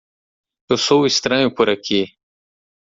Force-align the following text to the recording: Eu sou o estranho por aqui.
Eu 0.67 0.79
sou 0.79 1.01
o 1.01 1.05
estranho 1.05 1.53
por 1.53 1.69
aqui. 1.69 2.17